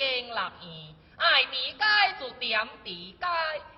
[0.00, 1.84] 三更六院，爱地街
[2.18, 3.26] 就点地街，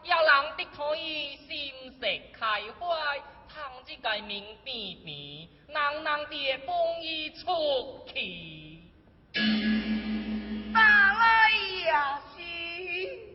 [0.04, 2.06] 要人的可以心色
[2.38, 3.18] 开怀，
[3.52, 8.82] 倘这个命变变，人人的风衣出去。
[10.72, 11.92] 打来也
[12.36, 12.40] 是，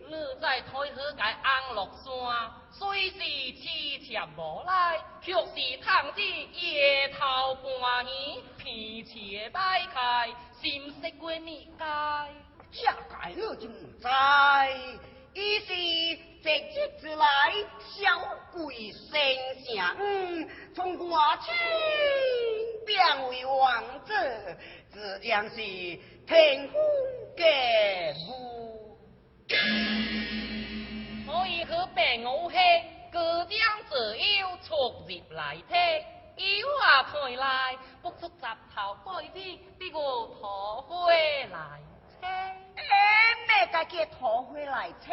[0.07, 8.13] 你在推好个安乐山，虽是凄切无奈，却是倘子夜头半圆，
[8.57, 10.29] 皮切摆开，
[10.61, 12.46] 心色过你街。
[12.71, 12.93] 这界
[13.35, 14.07] 你就唔知，
[15.33, 15.67] 伊是
[16.41, 17.25] 直接之来
[17.79, 17.95] 小
[18.51, 19.19] 鬼生
[19.63, 19.95] 相，
[20.75, 21.53] 从外亲
[22.85, 24.13] 变为王者，
[24.89, 26.81] 自然是天风
[27.35, 28.97] 嘅母。
[31.25, 32.55] 所以去病我黑，
[33.11, 34.75] 各将自由出
[35.07, 35.77] 入来听，
[36.59, 38.45] 有啊回来，不出十
[38.75, 39.39] 头鬼子，
[39.77, 41.13] 逼我讨回
[41.51, 41.81] 来
[42.21, 42.29] 听。
[42.29, 45.11] 哎，咩家己讨回来请？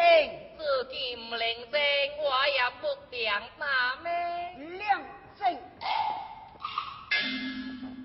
[0.56, 1.80] 自己唔认真，
[2.18, 4.10] 我也不点那咩？
[4.78, 5.02] 两
[5.38, 5.58] 正。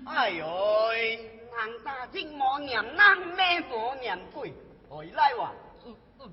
[0.06, 4.52] 哎呦，人打正无念，人咩无念鬼？
[4.88, 5.52] 回来哇！
[5.84, 6.28] 讲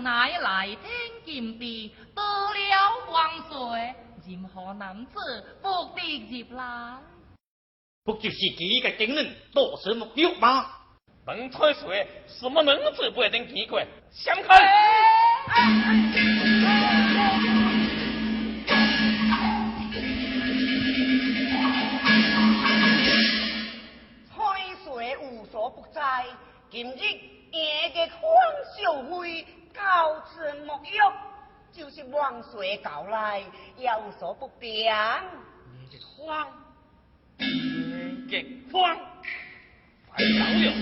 [0.00, 0.80] 此乃来天
[1.26, 3.94] 见地，得了王水，
[4.26, 6.96] 任何男子不得入来。
[8.02, 10.68] 不就是几个惊人多是目标吗？
[11.26, 13.78] 风吹水，什么能子不能见过？
[14.10, 14.58] 想看。
[24.32, 26.24] 吹水无所不在，
[26.70, 27.02] 今日
[27.52, 28.22] 夜嘅黄
[28.78, 31.12] 小妹告辞莫忧，
[31.72, 33.42] 就是王水到来，
[33.78, 34.94] 有所不便。
[35.72, 36.48] 你嘅慌，
[37.38, 38.96] 你慌，
[40.08, 40.72] 快走了。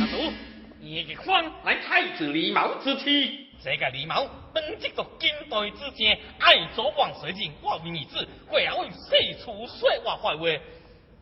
[0.00, 0.32] 阿祖，
[0.80, 10.60] 你嘅慌乃太子李茂之妻，这个李茂本籍着金代之间，爱做王水人，我为儿子，会为四处说话坏话，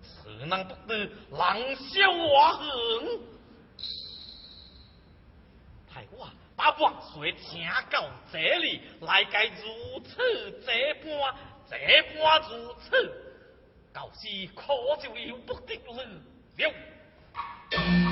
[0.03, 3.21] 此人不得狼笑我恨。
[5.93, 6.27] 太我
[6.57, 11.35] 把王水请到这里，来该如此这般，
[11.69, 11.77] 这
[12.19, 13.13] 般如此，
[13.93, 14.73] 到时可
[15.03, 16.71] 就由不得了
[17.75, 18.10] 了。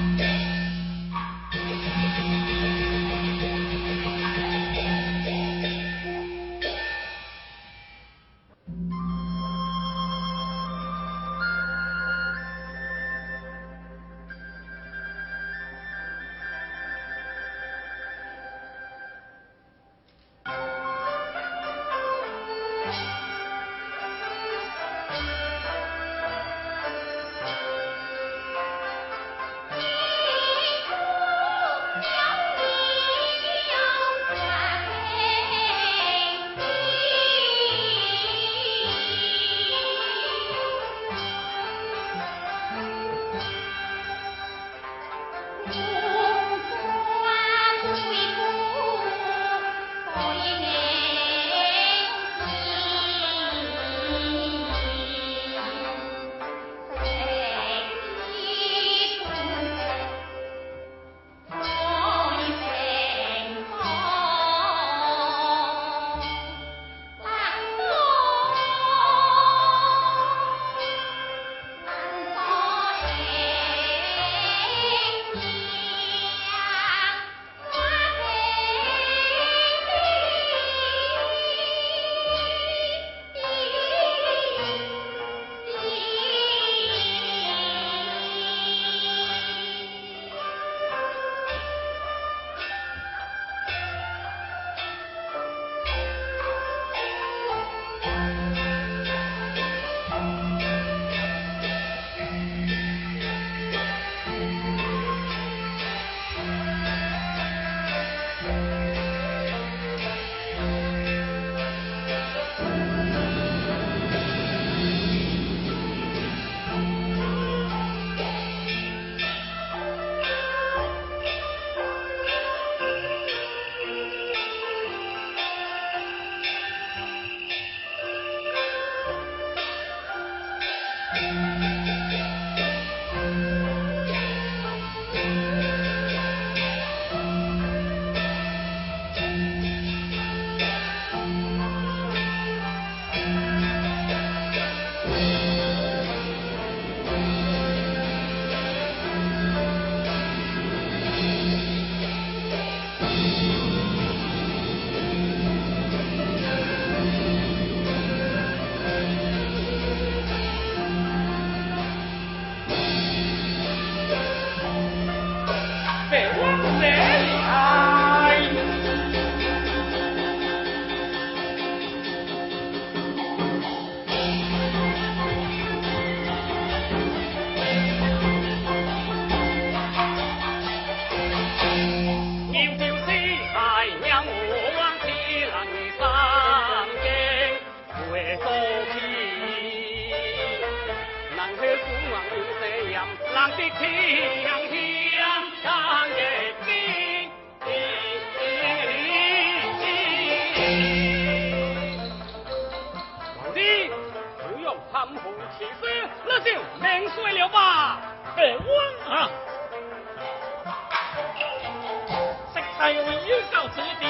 [212.78, 214.06] 食材为有教此地，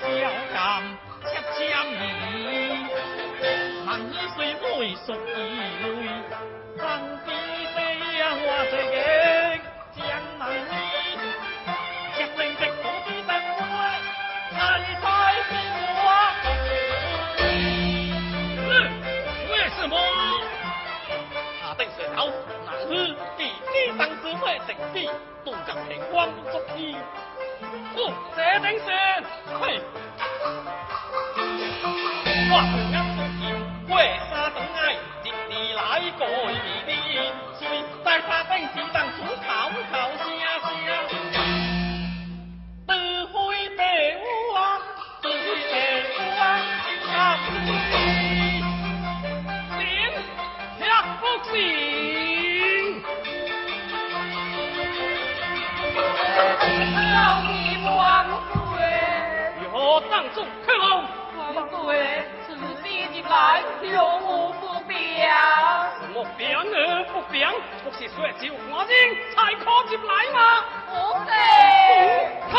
[0.00, 0.56] 小甘
[1.24, 1.26] 切
[1.58, 1.58] 切
[1.90, 1.98] 米，
[3.84, 5.82] 万日水会熟一类，
[6.78, 6.80] 当
[7.26, 7.28] 地
[7.74, 7.76] 西
[8.18, 8.94] 呀我这个
[9.96, 10.00] 江
[10.38, 10.72] 南里，
[12.14, 13.60] 吃正直土地的我，
[14.52, 14.54] 菜
[15.02, 15.04] 菜
[15.48, 15.50] 是
[15.98, 16.00] 我。
[18.70, 18.70] 嗯，
[19.50, 19.92] 为什么？
[21.60, 22.30] 下定石头，
[22.64, 22.90] 男子
[23.36, 23.40] 地
[23.72, 25.10] 地当之会成地，
[25.44, 25.51] 度假平
[26.22, 26.94] 光足气。
[27.96, 28.86] 哦，这顶是，
[29.60, 29.62] 嘿，
[32.50, 32.54] 哇
[56.62, 57.50] 老弟
[57.84, 58.78] 万岁！
[59.60, 61.04] 如何当众克隆？
[61.36, 61.40] 万
[61.70, 62.22] 岁！
[62.46, 64.94] 此地进来有无不表？
[66.00, 67.52] 什么表而不表？
[67.82, 68.90] 不是说只有我人
[69.34, 70.38] 才可进来吗？
[70.88, 70.92] 不
[71.24, 71.30] 是。
[72.52, 72.54] 开！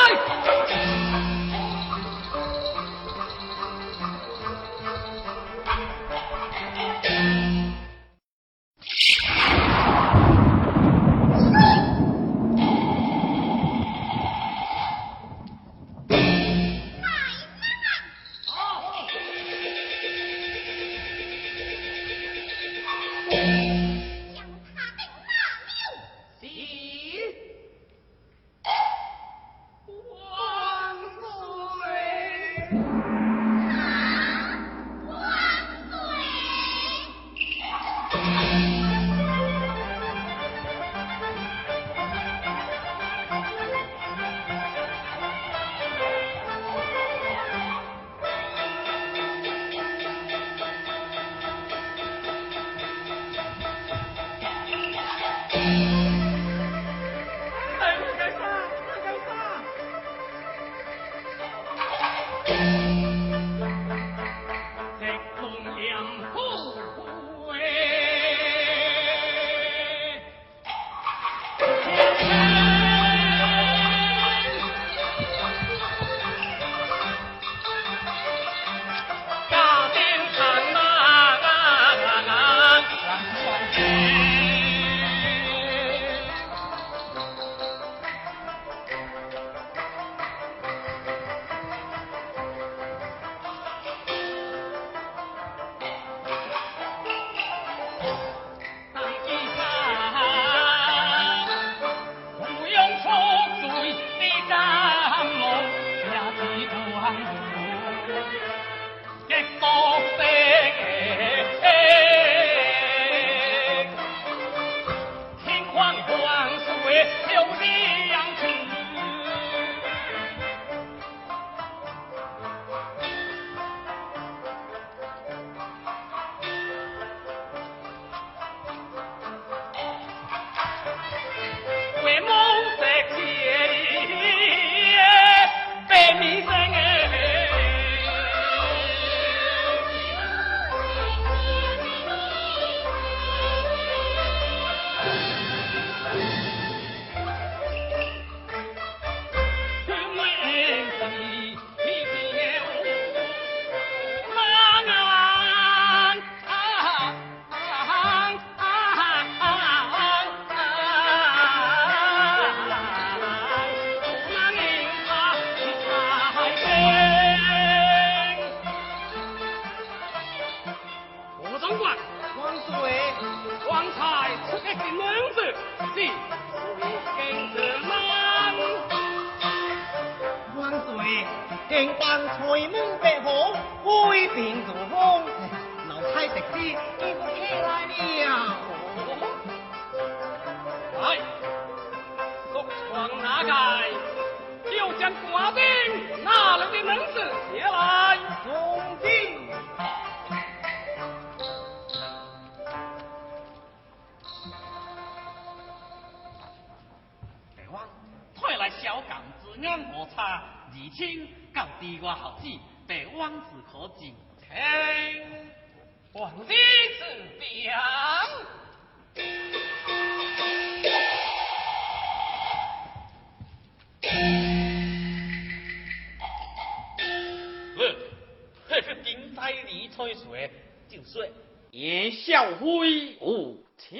[230.89, 231.25] 就说
[231.71, 233.99] 言小辉无请。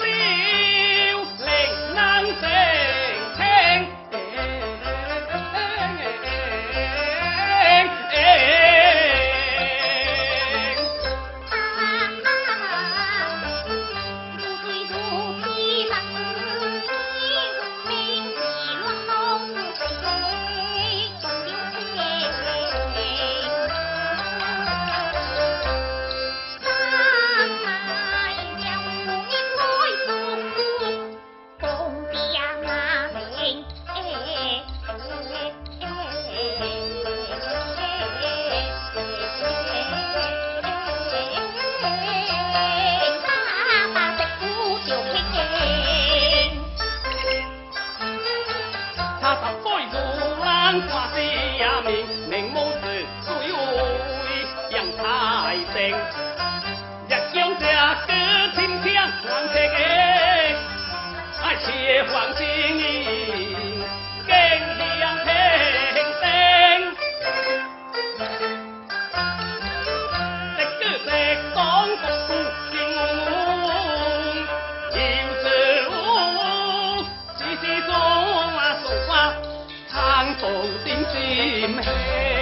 [80.41, 80.47] 头
[80.83, 82.40] 顶尖起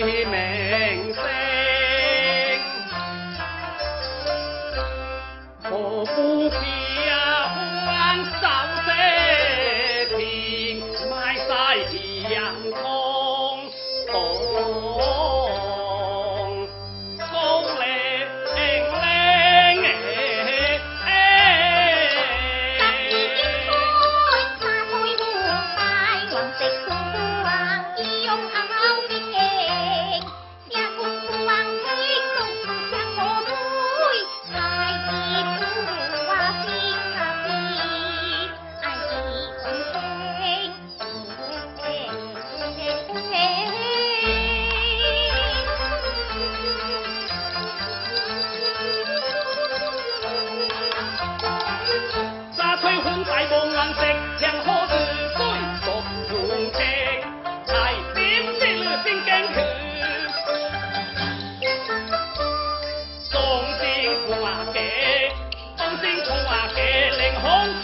[0.00, 1.12] Mình
[5.70, 6.89] 辜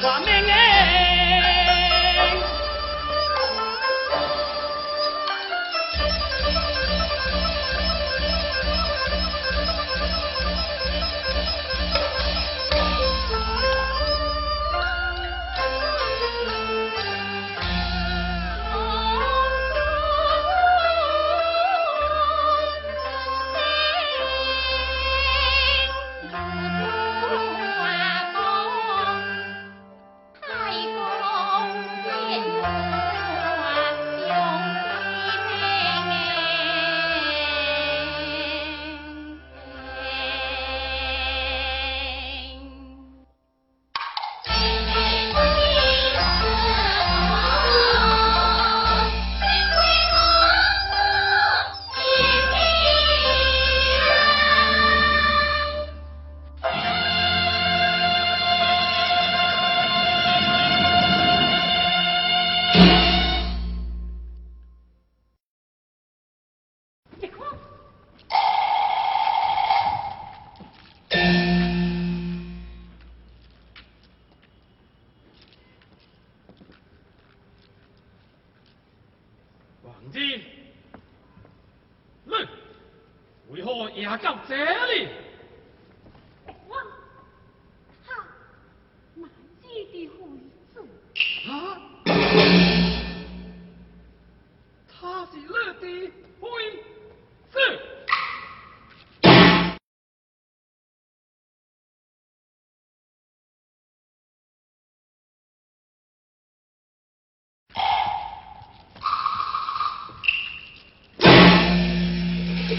[0.00, 0.35] Come
[112.68, 112.74] 是。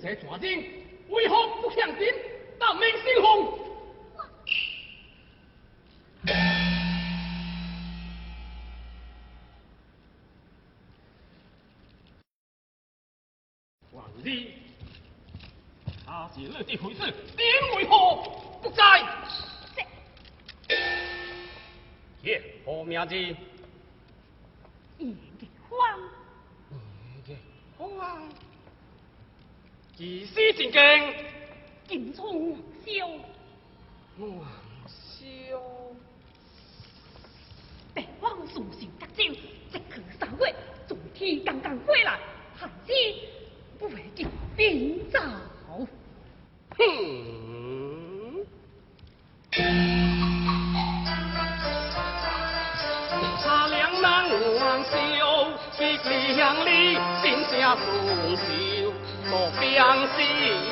[0.00, 0.62] 这传令
[1.08, 2.14] 为何不向前？
[2.58, 3.58] 大明星红。
[13.92, 14.54] 王离，
[16.06, 17.12] 他是你的回事，
[23.04, 23.36] 何名
[25.38, 25.44] 字？
[25.44, 25.98] 叶欢。
[27.26, 27.36] 叶
[27.76, 28.22] 欢。
[29.94, 31.14] 几时进京？
[31.86, 33.06] 进从萧。
[34.16, 34.40] 王
[34.86, 35.60] 萧。
[37.92, 39.16] 北方苏醒得招，
[39.70, 40.54] 即去三月，
[40.88, 42.18] 昨天刚刚回来，
[54.94, 55.00] 笑，
[55.78, 57.84] 一两里心下送
[58.36, 58.42] 笑。
[59.30, 60.12] 莫相思，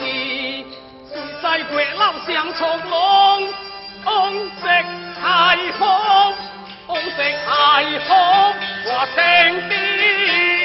[0.00, 0.64] 谁
[1.42, 3.52] 在月老相从龙？
[4.04, 4.10] 红
[4.60, 4.68] 色
[5.20, 5.88] 海风，
[6.86, 8.10] 红色海风，
[8.86, 9.18] 我听
[9.68, 10.61] 的。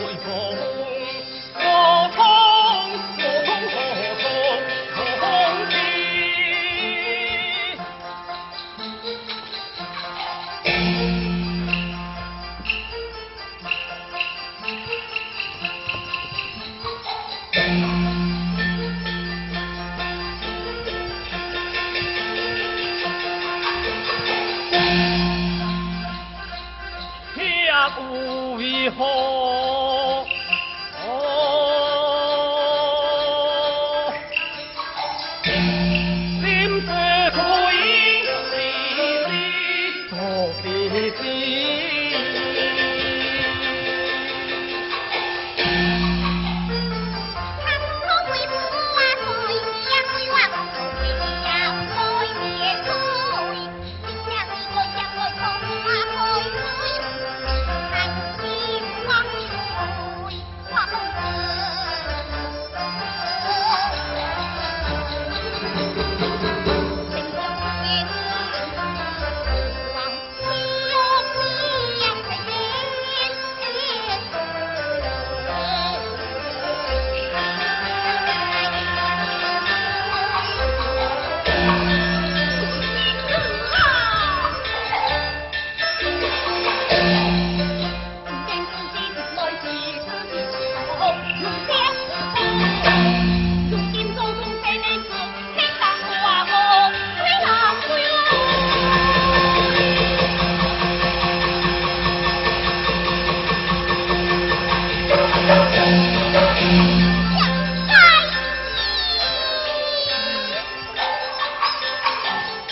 [0.00, 0.49] 所过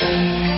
[0.01, 0.58] Thank you.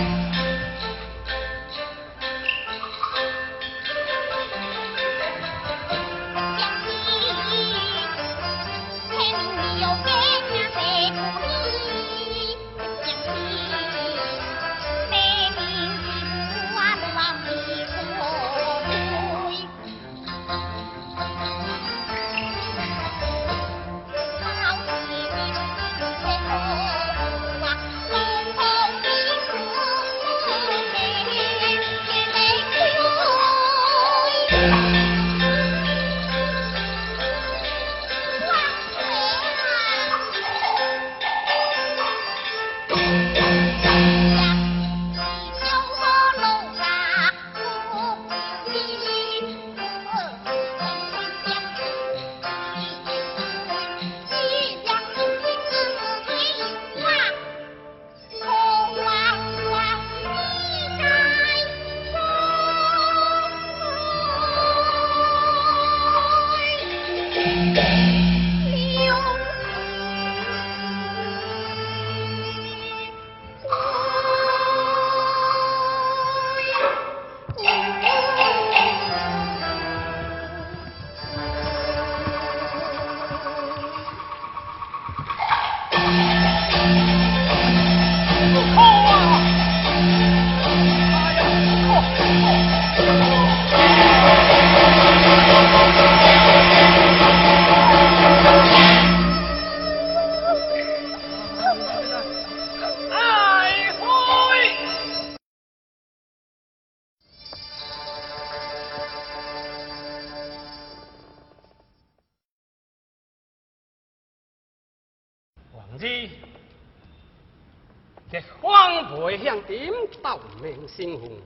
[118.31, 119.91] 这荒背向点
[120.23, 121.37] 斗名星红，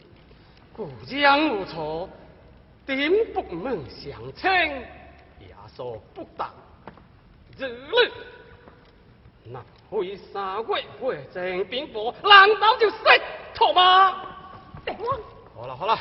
[0.72, 2.08] 故将无错，
[2.86, 4.52] 点不能相称，
[5.40, 6.48] 也说不当。
[7.58, 8.12] 日日
[9.46, 12.98] 那会三月会正兵部，难道就识
[13.56, 14.28] 错吗？
[15.56, 15.98] 好了好了，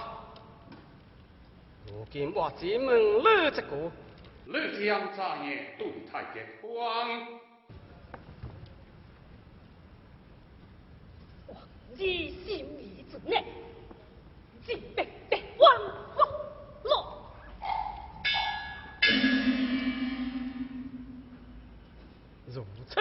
[1.86, 3.90] 如今我只问你一个，
[4.44, 5.46] 你将咋样
[5.78, 7.40] 对待这荒？
[11.96, 13.36] 你心意准呢？
[14.66, 15.78] 只别别忘
[16.84, 17.32] 落。
[22.46, 22.94] 如此，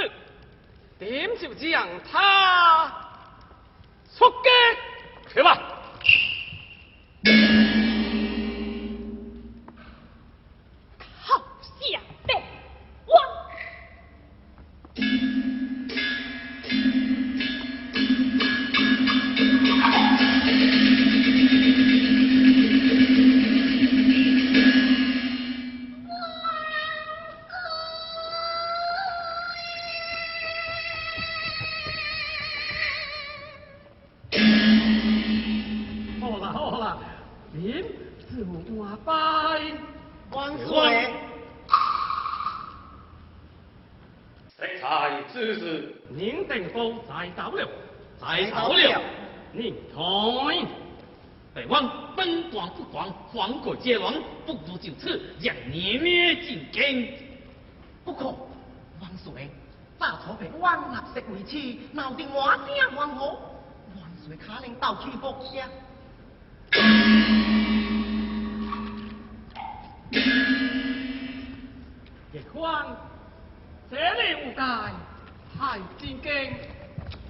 [0.99, 2.89] 点就将他
[4.15, 5.57] 出击去吧。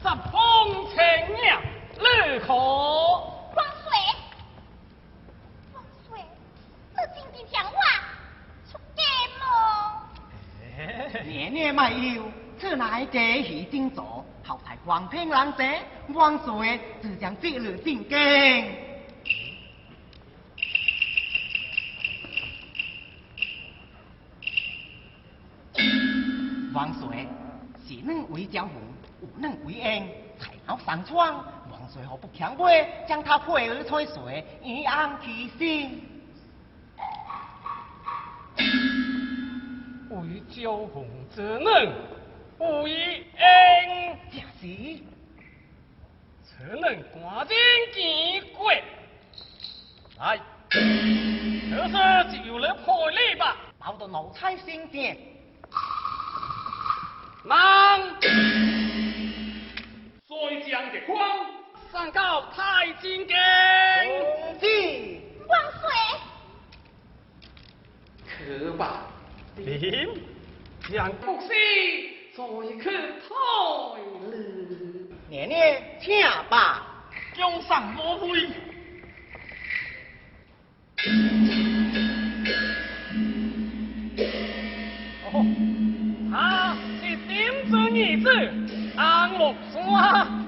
[0.04, 0.98] 十方情
[1.34, 1.62] 娘，
[1.98, 2.04] 如
[2.46, 2.54] 可。
[3.56, 3.90] 万岁，
[5.74, 6.20] 万岁，
[6.94, 7.72] 这今天讲话
[8.70, 9.02] 出家
[9.40, 11.24] 么？
[11.24, 15.64] 年年卖油，此乃假戏真做，后台光天狼者，
[16.10, 18.83] 万岁只将这日进京。
[28.44, 28.74] 是能为江湖，
[29.22, 31.46] 无能为恩，才好上窗。
[31.72, 36.10] 万岁何不强威，将他配儿吹水，以安其心？
[40.10, 45.02] 为交红之能，为恩，正是。
[46.44, 47.56] 此能赶紧
[47.94, 48.84] 见鬼。
[50.20, 50.80] 来，这
[51.88, 53.58] 是就有了配礼吧。
[53.80, 55.18] 报到奴才先见。
[57.46, 57.60] 忙，
[60.26, 61.46] 虽将的光，
[61.92, 63.36] 上告太金京。
[64.06, 64.66] 公子，
[65.50, 65.84] 万岁，
[68.26, 69.12] 可吧？
[69.58, 70.08] 林。
[70.90, 71.48] 将国师
[72.36, 72.44] 再
[72.78, 72.92] 可
[73.28, 73.32] 退
[74.30, 74.34] 了。
[75.30, 76.16] 年年请
[76.50, 76.88] 吧。
[77.36, 78.48] 江上无悔。
[88.04, 88.30] 点子
[88.98, 90.43] 安禄山。